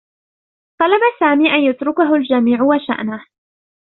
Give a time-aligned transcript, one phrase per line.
[0.79, 3.25] طلب سامي أن يتركه الجميع و شأنه.